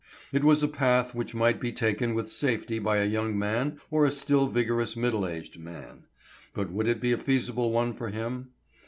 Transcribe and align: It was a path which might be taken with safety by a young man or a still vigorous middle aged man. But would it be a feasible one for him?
It 0.31 0.43
was 0.43 0.63
a 0.63 0.67
path 0.67 1.13
which 1.13 1.35
might 1.35 1.59
be 1.59 1.71
taken 1.71 2.15
with 2.15 2.31
safety 2.31 2.79
by 2.79 2.97
a 2.97 3.05
young 3.05 3.37
man 3.37 3.79
or 3.91 4.03
a 4.03 4.09
still 4.09 4.47
vigorous 4.47 4.97
middle 4.97 5.27
aged 5.27 5.59
man. 5.59 6.05
But 6.55 6.71
would 6.71 6.87
it 6.87 6.99
be 6.99 7.11
a 7.11 7.19
feasible 7.19 7.71
one 7.71 7.93
for 7.93 8.09
him? 8.09 8.49